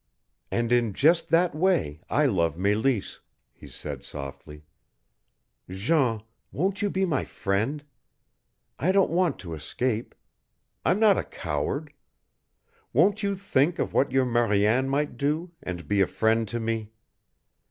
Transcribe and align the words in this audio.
"And 0.49 0.71
in 0.71 0.93
just 0.93 1.29
that 1.29 1.53
way 1.53 2.01
I 2.09 2.25
love 2.25 2.57
Meleese," 2.57 3.19
he 3.53 3.67
said 3.67 4.03
softly. 4.03 4.63
"Jean, 5.69 6.23
won't 6.51 6.81
you 6.81 6.89
be 6.89 7.05
my 7.05 7.23
friend? 7.23 7.83
I 8.79 8.91
don't 8.91 9.11
want 9.11 9.37
to 9.41 9.53
escape. 9.53 10.15
I'm 10.83 10.99
not 10.99 11.19
a 11.19 11.23
coward. 11.23 11.93
Won't 12.93 13.21
you 13.21 13.35
think 13.35 13.77
of 13.77 13.93
what 13.93 14.11
your 14.11 14.25
Mariane 14.25 14.89
might 14.89 15.17
do, 15.17 15.51
and 15.61 15.87
be 15.87 16.01
a 16.01 16.07
friend 16.07 16.47
to 16.47 16.59
me? 16.59 16.89